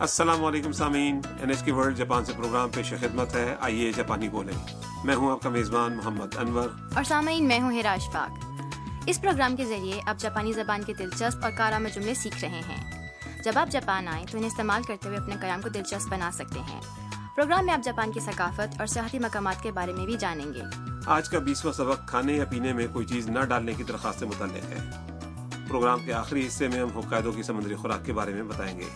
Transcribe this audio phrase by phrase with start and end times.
[0.00, 4.28] السلام علیکم سامعین N H K World Japan سے پروگرام پیش خدمت ہے۔ آئیے جاپانی
[4.28, 4.54] بولیں۔
[5.04, 8.44] میں ہوں آپ کا میزبان محمد انور۔ اور سامعین میں ہوں ہراش پاک
[9.06, 13.08] اس پروگرام کے ذریعے آپ جاپانی زبان کے دلچسپ اور کارآمد جملے سیکھ رہے ہیں۔
[13.44, 16.60] جب آپ جاپان آئیں تو انہیں استعمال کرتے ہوئے اپنے قیام کو دلچسپ بنا سکتے
[16.60, 16.80] ہیں۔
[17.36, 20.62] پروگرام میں آپ جاپان کی ثقافت اور سیاحتی مقامات کے بارے میں بھی جانیں گے۔
[21.06, 24.26] آج کا بیسواں سبق کھانے یا پینے میں کوئی چیز نہ ڈالنے کی درخواست سے
[24.26, 24.90] متعلق ہے۔
[25.68, 28.88] پروگرام کے آخری حصے میں ہم حقائدوں کی سمندری خوراک کے بارے میں بتائیں گے۔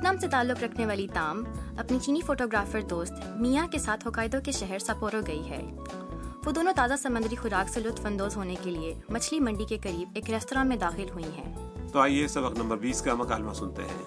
[0.00, 1.42] ویتنام سے تعلق رکھنے والی تام
[1.78, 5.60] اپنی چینی فوٹوگرافر دوست میاں کے ساتھ ہوکائدو کے شہر سپورو گئی ہے۔
[6.46, 10.08] وہ دونوں تازہ سمندری خوراک سے لطف اندوز ہونے کے لیے مچھلی منڈی کے قریب
[10.14, 14.04] ایک ریستوراں میں داخل ہوئی ہیں۔ تو آئیے سبق نمبر بیس کا مکالمہ سنتے ہیں۔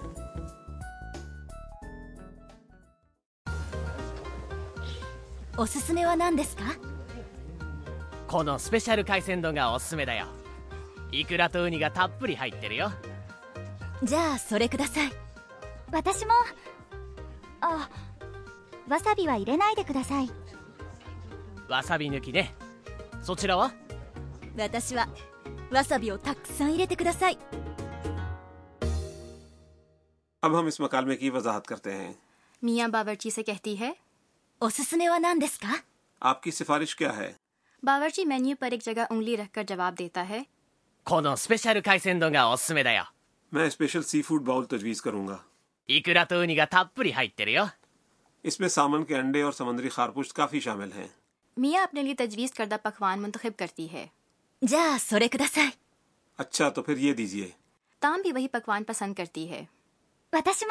[5.57, 6.63] おすすめは何ですか
[8.27, 10.25] このスペシャル海鮮丼がおすすめだよ
[11.11, 12.89] イクラとウニがたっぷり入ってるよ
[14.03, 15.22] じゃあそれください
[15.93, 16.31] 私も。
[17.61, 17.87] あ
[18.89, 20.29] わさびは入れないでください。
[21.69, 22.55] わさび抜きね。
[23.21, 23.71] そちらは？
[24.57, 25.07] 私は
[25.71, 27.37] わさびをたくさん入れてください。
[30.41, 32.13] اب ہم اس مکالمے کی وضاحت کرتے ہیں۔
[32.61, 33.91] میاں باورچی سے کہتی ہے
[36.19, 37.33] آپ کی سفارش کیا ہے؟
[37.83, 40.43] باورچی مینیو پر ایک جگہ انگلی رکھ کر جواب دیتا ہے
[43.51, 45.37] میں اسپیشل سی فوڈ باؤل تجویز کروں گا۔
[45.87, 47.57] اکرا تو انہیں کا تھاپ پوری ہائٹ تیرے
[48.43, 51.07] اس میں سامن کے انڈے اور سمندری خارپوش کافی شامل ہیں۔
[51.57, 54.07] میاں اپنے لیے تجویز کردہ پکوان منتخب کرتی ہے۔
[54.67, 55.69] جا سورے کدسائی۔
[56.37, 57.49] اچھا تو پھر یہ دیجیے۔
[57.99, 59.65] تام بھی وہی پکوان پسند کرتی ہے۔
[60.33, 60.63] واتاش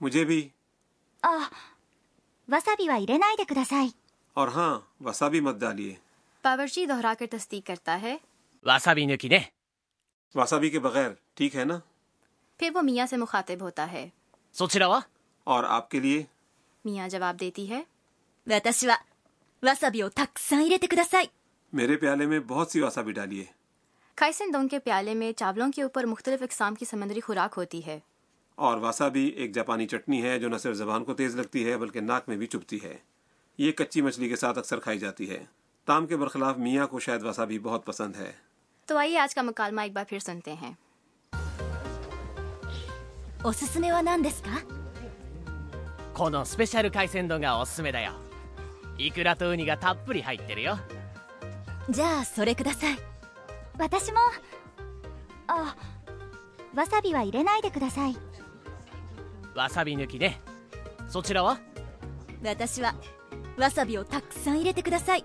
[0.00, 0.48] مجھے بھی۔
[1.22, 1.48] آہ،
[2.48, 3.88] وسا وسابی وا رہے دے کداسائی
[4.34, 5.94] اور ہاں وسا بھی مت ڈالیے۔
[6.42, 8.16] پاورچی دہرا کر تصدیق کرتا ہے۔
[8.62, 9.38] وسا بھی نکی نے۔
[10.34, 11.78] وسا بھی کے بغیر ٹھیک ہے نا؟
[12.58, 14.08] پھر وہ میاں سے مخاطب ہوتا ہے۔
[14.54, 15.00] そちらは
[15.44, 16.22] اور آپ کے لیے؟
[16.84, 17.82] میاں جواب دیتی ہے
[18.46, 18.98] 私は
[19.62, 21.26] わさびをたくさん入れてください
[21.72, 23.44] میرے پیالے میں بہت سی واسابی ڈالیے
[24.14, 27.98] کھائسن دونگ کے پیالے میں چاولوں کے اوپر مختلف اقسام کی سمندری خوراک ہوتی ہے۔
[28.54, 32.00] اور واسابی ایک جاپانی چٹنی ہے جو نہ صرف زبان کو تیز لگتی ہے بلکہ
[32.00, 32.96] ناک میں بھی چپتی ہے۔
[33.58, 35.44] یہ کچی مچھلی کے ساتھ اکثر کھائی جاتی ہے۔
[35.84, 38.32] تام کے برخلاف میاں کو شاید واسابی بہت پسند ہے۔
[38.86, 40.72] تو آئیے آج کا مکالمہ ایک بار پھر سنتے ہیں۔
[43.44, 44.48] おすすめは何ですか
[46.14, 48.12] このスペシャル海鮮丼がおすすめだよ
[48.96, 50.78] イクラとウニがたっぷり入ってるよ
[51.90, 52.98] じゃあそれください
[53.78, 54.18] 私も
[55.46, 55.76] あ
[56.74, 58.16] わさびは入れないでください
[59.54, 60.40] わさび抜きね
[61.08, 61.60] そちらは
[62.42, 62.94] 私は
[63.58, 65.24] わさびをたくさん入れてください。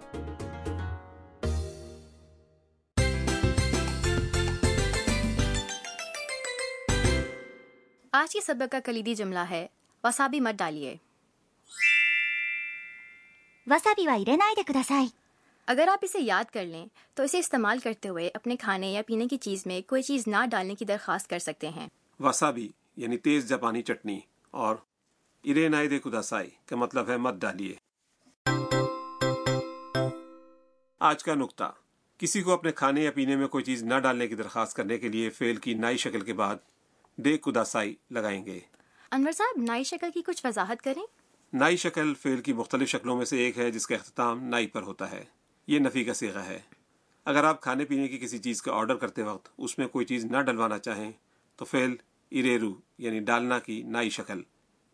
[8.20, 9.68] آج کی سبق کا کلیدی جملہ ہے
[10.04, 10.96] وسابی مت ڈالیے۔
[13.68, 15.08] وسابی وا رہے کداسائی۔
[15.68, 19.28] اگر آپ اسے یاد کر لیں تو اسے استعمال کرتے ہوئے اپنے کھانے یا پینے
[19.28, 21.88] کی چیز میں کوئی چیز نہ ڈالنے کی درخواست کر سکتے ہیں۔
[22.20, 24.20] وسابی یعنی تیز جاپانی چٹنی
[24.52, 24.76] اور
[25.44, 27.76] ارے دے کداسائی کا مطلب ہے مت ڈالیے۔
[31.00, 31.72] آج کا نقطہ
[32.18, 35.08] کسی کو اپنے کھانے یا پینے میں کوئی چیز نہ ڈالنے کی درخواست کرنے کے
[35.08, 36.56] لیے فیل کی نائی شکل کے بعد
[37.24, 38.60] بے کداسائی لگائیں گے۔
[39.12, 41.04] انور صاحب نائی شکل کی کچھ وضاحت کریں؟
[41.54, 44.82] نائی شکل فعل کی مختلف شکلوں میں سے ایک ہے جس کا اختتام نائی پر
[44.82, 45.24] ہوتا ہے۔
[45.68, 46.60] یہ نفی کا سیغہ ہے۔
[47.26, 50.26] اگر آپ کھانے پینے کی کسی چیز کا آرڈر کرتے وقت اس میں کوئی چیز
[50.26, 51.12] نہ ڈلوانا چاہیں
[51.56, 51.96] تو فعل
[52.32, 54.42] اریرو یعنی ڈالنا کی نائی شکل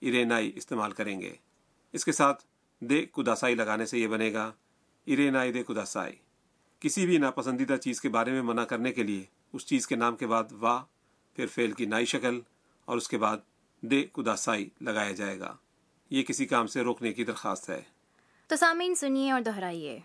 [0.01, 1.35] ارے نائی استعمال کریں گے۔
[1.93, 2.43] اس کے ساتھ
[2.79, 4.51] دے کداسائی لگانے سے یہ بنے گا
[5.07, 6.15] ارے نائی دے کداسائی
[6.79, 10.15] کسی بھی ناپسندیدہ چیز کے بارے میں منع کرنے کے لیے اس چیز کے نام
[10.15, 10.83] کے بعد واہ
[11.35, 12.39] پھر فیل کی نائی شکل
[12.85, 13.37] اور اس کے بعد
[13.81, 15.55] دے کداسائی لگایا جائے گا۔
[16.09, 17.81] یہ کسی کام سے روکنے کی درخواست ہے۔
[18.47, 19.99] تو سامعین سنیے اور دہرائیے۔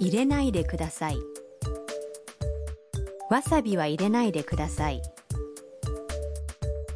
[0.00, 1.20] ارینائی دے کداسائی۔
[3.30, 3.76] واسابی
[4.30, 4.98] دے کداسائی۔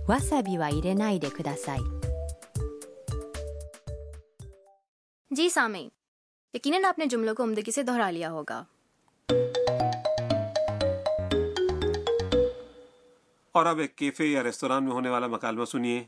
[0.09, 2.11] واسابی وا ارینائی دے کداسائی۔
[5.31, 5.89] جی سامعین
[6.55, 8.65] یقیناً آپ نے جملوں کو عمدگی سے دہرا لیا ہوگا۔
[13.55, 16.05] اور اب ایک کیفے یا ریستوران میں ہونے والا مکالمہ سنیے۔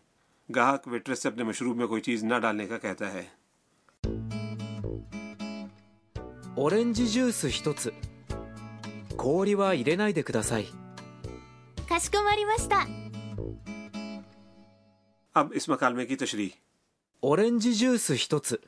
[0.56, 3.25] گاہک ویٹرس سے اپنے مشروب میں کوئی چیز نہ ڈالنے کا کہتا ہے۔
[6.58, 7.93] オレンジジュース一つ
[9.16, 10.66] 氷は入れないでください
[11.88, 12.87] かしこまりました
[15.34, 16.48] اب اس مکالمے کی تشریح۔
[17.22, 18.60] オレンジジュース一つ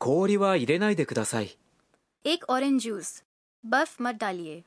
[0.00, 1.56] 氷は入れないでください
[2.24, 3.22] ایک اورنج جوس
[3.64, 4.60] برف مت ڈالیے۔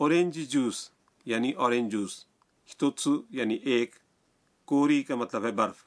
[0.00, 0.90] اورنج جوس
[1.24, 2.24] یعنی اورنج جوس
[2.72, 3.94] ہتوتسو یعنی ایک
[4.64, 5.84] کوری کا مطلب ہے برف۔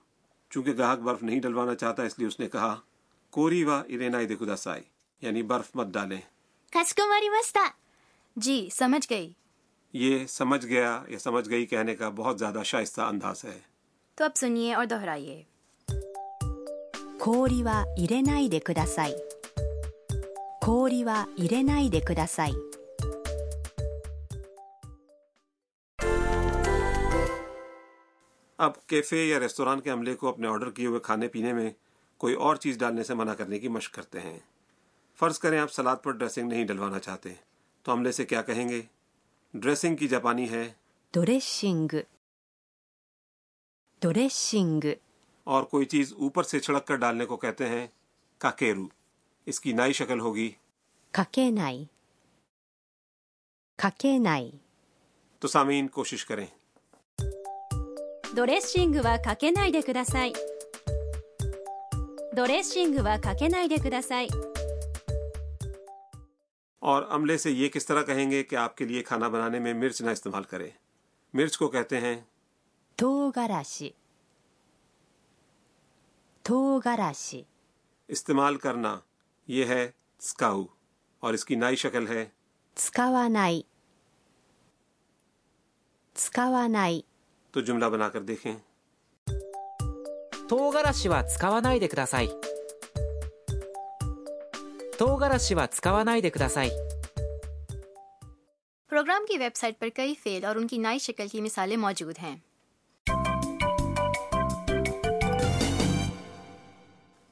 [0.50, 2.76] چونکہ گاہک برف نہیں ڈلوانا چاہتا اس لیے اس نے کہا
[3.30, 4.84] کوری وا ارینا دے خدا سائی
[5.22, 6.22] یعنی برف مت ڈالیں۔
[6.72, 7.68] کسکماری مستا
[8.36, 9.34] جی سمجھ گئی۔
[9.94, 13.60] یہ سمجھ گیا یا سمجھ گئی کہنے کا بہت زیادہ شائستہ انداز ہے۔
[14.16, 15.44] تو اب سنیے اور دہرائیے۔
[17.20, 19.14] کوری وا ارینا دے خدا سائی
[20.66, 22.54] کوری وا ارینا دے خدا سائی
[28.58, 31.70] اب کیفے یا ریستوران کے عملے کو اپنے آرڈر کیے ہوئے کھانے پینے میں
[32.18, 34.40] کوئی اور چیز ڈالنے سے منع کرنے کی مشق کرتے ہیں۔
[35.16, 37.34] فرض کریں آپ سلاد پر ڈریسنگ نہیں ڈلوانا چاہتے
[37.82, 38.82] تو عملے سے کیا کہیں گے؟
[39.54, 40.74] ڈریسنگ کی جاپانی ہے۔
[41.12, 41.88] ڈریسنگ
[44.02, 44.86] ڈریسنگ
[45.44, 47.88] اور کوئی چیز اوپر سے چھڑک کر ڈالنے کو کہتے ہیں
[48.38, 48.88] کاکیرو۔
[49.46, 50.52] اس کی نئی شکل ہوگی۔
[51.12, 51.86] کاکے نائی
[53.76, 54.52] کاکے نائی
[55.40, 56.48] تو سامعین کوشش کریں۔
[58.37, 60.33] ドレッシングはかけないでください
[62.35, 64.29] ドレッシングはかけないでください
[66.83, 69.73] اور عملے سے یہ کس طرح کہیں گے کہ آپ کے لیے کھانا بنانے میں
[69.75, 70.69] مرچ نہ استعمال کرے
[71.35, 72.17] مرچ کو کہتے ہیں
[72.99, 73.95] 唐辛子
[76.45, 77.45] 唐辛子
[78.09, 78.99] استعمال کرنا
[79.49, 79.91] یہ ہے
[80.21, 80.63] سکاؤ
[81.23, 82.25] اور اس کی نئی شکل ہے
[82.77, 83.67] 使わない
[86.17, 87.05] 使わない
[87.57, 88.55] تو جملہ بنا کر دیکھیں
[90.49, 92.31] 唐辛子は使わないでください
[94.99, 96.71] 唐辛子は使わないでください
[98.91, 102.19] پروگرام کی ویب سائٹ پر کئی فیل اور ان کی نئی شکل کی مثالیں موجود
[102.23, 102.37] ہیں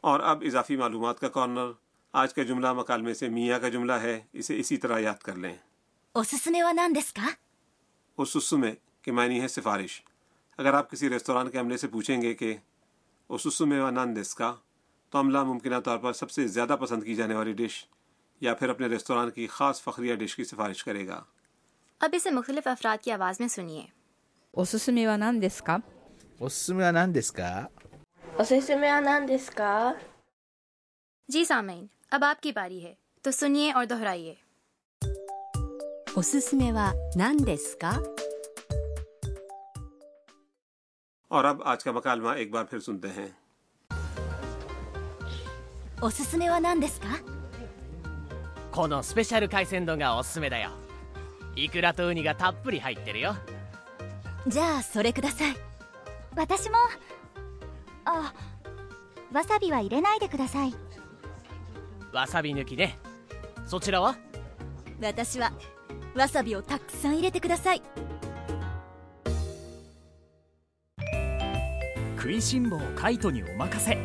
[0.04, 1.72] اور اب اضافی معلومات کا کارنر
[2.14, 5.54] آج کا جملہ مکالمے سے میاں کا جملہ ہے اسے اسی طرح یاد کر لیں
[6.14, 7.36] おすすめは何ですか
[8.18, 10.02] اسسو میں کے معنی ہے سفارش
[10.57, 12.57] اگر آپ کسی ریستوران کے عملے سے پوچھیں گے کہ
[13.27, 14.55] اوسسومے و نان دس کا
[15.09, 17.85] تو عملہ ممکنہ طور پر سب سے زیادہ پسند کی جانے والی ڈش
[18.41, 21.23] یا پھر اپنے ریستوران کی خاص فخریہ ڈش کی سفارش کرے گا۔
[21.99, 23.85] اب اسے مختلف افراد کی آواز میں سنیے۔
[24.51, 25.77] اوسسومے و نان دس کا۔
[26.39, 27.65] اوسسومے و نان دس کا۔
[28.37, 29.93] اوسسومے و نان دس کا۔
[31.27, 34.33] جی سامین اب آپ کی باری ہے تو سنیے اور دہرائیے۔
[36.15, 36.77] اوسسومے و
[37.15, 37.97] نان دس کا۔
[41.34, 43.28] اور اب آج کا مکالمہ ایک بار پھر سنتے ہیں
[46.02, 47.06] おすすめは何ですか
[48.72, 50.70] このスペシャル海鮮丼がおすすめだよ
[51.54, 53.36] イクラとウニがたっぷり入ってるよ
[54.46, 55.56] じゃあそれください
[56.34, 56.76] 私も
[58.06, 58.32] あ
[59.32, 60.74] わさびは入れないでください
[62.12, 62.98] わさび抜きね
[63.66, 64.16] そちらは
[65.02, 65.52] 私は
[66.14, 67.82] わさびをたくさん入れてください
[72.24, 73.96] 食いしん坊カイトにお任せ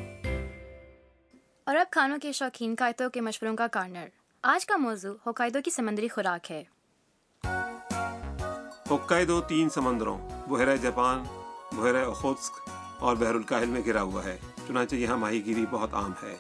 [1.68, 4.08] اور اب کھانوں کے شوقین قائدوں کے مشوروں کا کارنر
[4.44, 6.64] آج کا موضوع ہوکائدو کی سمندری خوراک ہے
[8.90, 11.24] ہوکائدو تین سمندروں بحیرہ جاپان
[11.72, 12.70] بحیرہ اوخوتسک
[13.00, 14.38] اور بحر الکاہل میں گھرا ہوا ہے
[14.68, 16.36] چنانچہ یہاں ماہی گیری بہت عام ہے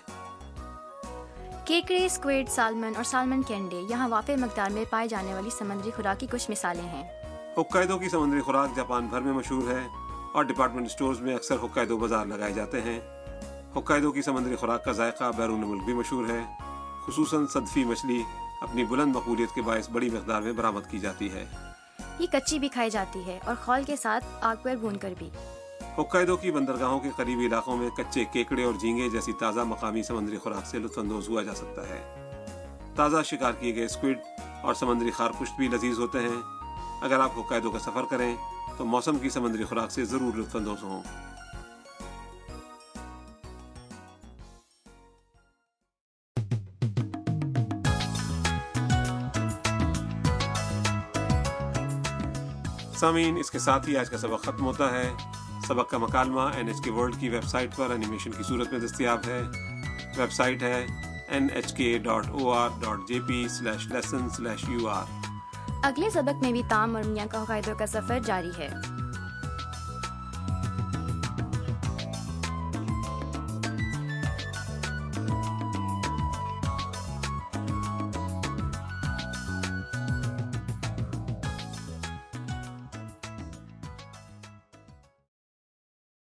[1.65, 6.19] کیکڑے اسکویڈ سالمن اور سالمن کینڈے یہاں وافر مقدار میں پائے جانے والی سمندری خوراک
[6.19, 7.03] کی کچھ مثالیں ہیں
[7.57, 9.83] ہوکائدو کی سمندری خوراک جاپان بھر میں مشہور ہے
[10.32, 13.00] اور ڈپارٹمنٹ سٹورز میں اکثر ہوکائدو بازار لگائے جاتے ہیں۔
[13.74, 16.40] ہوکائدو کی سمندری خوراک کا ذائقہ بیرون ملک بھی مشہور ہے۔
[17.06, 18.22] خصوصاً صدفی مچھلی
[18.60, 21.44] اپنی بلند مقبولیت کے باعث بڑی مقدار میں برآمد کی جاتی ہے۔
[22.18, 25.30] یہ کچی بھی کھائی جاتی ہے اور خول کے ساتھ آگ پر بھون کر بھی۔
[25.98, 30.36] ہوکائدو کی بندرگاہوں کے قریبی علاقوں میں کچے کیکڑے اور جھینگے جیسی تازہ مقامی سمندری
[30.36, 32.30] خوراک سے لطف اندوز ہوا جا سکتا ہے۔
[32.96, 34.18] تازہ شکار کیے گئے اسکوڈ
[34.62, 36.42] اور سمندری خارپشت بھی لذیذ ہوتے ہیں۔
[37.02, 38.36] اگر آپ ہوکائدو کا سفر کریں
[38.76, 41.02] تو موسم کی سمندری خوراک سے ضرور لطف اندوز ہوں۔
[52.96, 55.12] سامعین، اس کے ساتھ ہی آج کا سبق ختم ہوتا ہے۔
[55.68, 58.80] سبق کا مکالمہ این ایچ کے ورلڈ کی ویب سائٹ پر انیمیشن کی صورت میں
[58.80, 59.42] دستیاب ہے۔
[60.16, 60.86] ویب سائٹ ہے
[61.28, 65.19] N H K dot O R dot J P slash lesson slash U R
[65.82, 68.68] اگلے سبق میں بھی تام اور میاں کا قاعدوں کا سفر جاری ہے۔